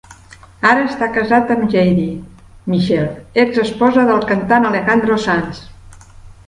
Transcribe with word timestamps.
Ara 0.69 0.85
està 0.91 1.09
casat 1.17 1.51
amb 1.57 1.67
Jaydy 1.75 2.07
Michel, 2.75 3.07
ex-esposa 3.45 4.09
del 4.13 4.27
cantant 4.33 4.69
Alejandro 4.73 5.21
Sanz. 5.29 5.63